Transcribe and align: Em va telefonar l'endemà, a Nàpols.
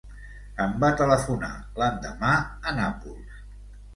Em 0.63 0.71
va 0.83 0.89
telefonar 1.01 1.51
l'endemà, 1.81 2.31
a 2.71 2.75
Nàpols. 2.79 3.45